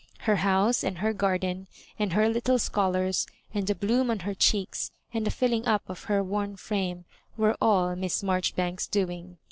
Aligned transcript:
Her 0.21 0.37
house, 0.37 0.83
and 0.83 0.97
her 0.97 1.13
gar 1.13 1.37
den, 1.37 1.67
and 1.99 2.13
her 2.13 2.27
little 2.27 2.57
scholars, 2.57 3.27
and 3.53 3.67
the 3.67 3.75
bloom 3.75 4.09
on 4.09 4.17
her 4.21 4.33
cheeks, 4.33 4.89
and 5.13 5.27
the 5.27 5.29
fiUing 5.29 5.67
up 5.67 5.87
of 5.87 6.05
her 6.05 6.23
worn 6.23 6.55
frame, 6.55 7.05
were 7.37 7.55
all 7.61 7.95
Miss 7.95 8.23
Maijoribanks's 8.23 8.87
doing. 8.87 9.37